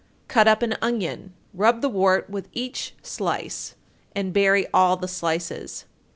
[0.29, 0.33] 905.
[0.33, 3.75] Cut up an onion, rub the wart with each slice,
[4.15, 5.85] and bury all the slices.